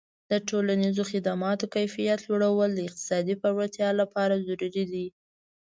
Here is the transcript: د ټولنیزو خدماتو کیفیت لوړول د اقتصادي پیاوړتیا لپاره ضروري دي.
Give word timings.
د 0.31 0.33
ټولنیزو 0.49 1.03
خدماتو 1.11 1.65
کیفیت 1.75 2.19
لوړول 2.27 2.69
د 2.73 2.79
اقتصادي 2.87 3.35
پیاوړتیا 3.41 3.89
لپاره 4.01 4.33
ضروري 4.47 4.85
دي. 4.93 5.05